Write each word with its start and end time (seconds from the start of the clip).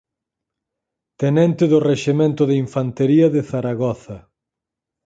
Tenente 1.21 1.63
do 1.71 1.79
Rexemento 1.89 2.43
de 2.49 2.55
Infantería 2.65 3.27
de 3.35 3.41
Zaragoza. 3.51 4.17